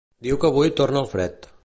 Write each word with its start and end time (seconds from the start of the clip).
Diu 0.27 0.39
que 0.43 0.49
avui 0.53 0.71
torna 0.81 1.03
el 1.05 1.11
fred 1.13 1.51